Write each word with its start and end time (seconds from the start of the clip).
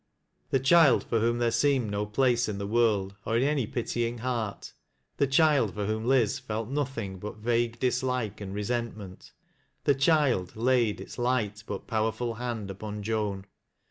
The 0.49 0.59
child 0.59 1.03
for 1.03 1.19
whom 1.19 1.37
there 1.37 1.51
seemed 1.51 1.91
no 1.91 2.07
place 2.07 2.49
in 2.49 2.57
the 2.57 2.65
world, 2.65 3.13
or 3.23 3.37
in 3.37 3.43
any 3.43 3.67
pitying 3.67 4.17
heart— 4.17 4.73
the 5.17 5.27
child 5.27 5.75
for 5.75 5.85
whom 5.85 6.05
Liz 6.07 6.39
felt 6.39 6.69
nothing 6.69 7.19
but 7.19 7.35
vague 7.37 7.79
dislike 7.79 8.41
and 8.41 8.51
resent 8.51 8.97
ment— 8.97 9.31
the 9.83 9.93
child 9.93 10.55
laid 10.55 10.99
its 11.01 11.19
light 11.19 11.63
but 11.67 11.85
powerful 11.85 12.33
hand 12.33 12.71
upon 12.71 13.03
Joan. 13.03 13.45